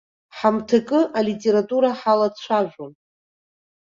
Ҳамҭакы 0.37 0.99
алитература 1.19 1.89
ҳалацәажәон. 1.99 2.93